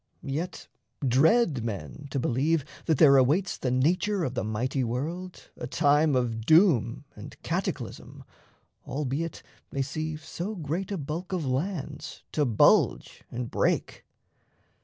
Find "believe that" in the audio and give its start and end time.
2.17-2.97